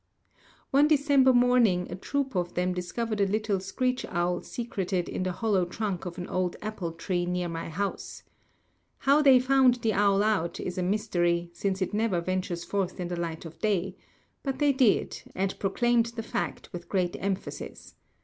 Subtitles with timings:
[0.71, 5.31] One December morning a troop of them discovered a little screech owl secreted in the
[5.31, 8.23] hollow trunk of an old apple tree near my house.
[8.97, 13.09] How they found the owl out is a mystery, since it never ventures forth in
[13.09, 13.95] the light of day;
[14.41, 17.93] but they did, and proclaimed the fact with great emphasis.